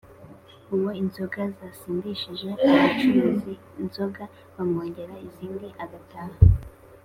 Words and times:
uwo 0.75 0.89
inzoga 1.01 1.41
zasindishije 1.57 2.49
abacuruza 2.67 3.51
inzoga 3.81 4.23
bamwongera 4.55 5.13
izindi 5.27 5.67
agataha 5.83 6.37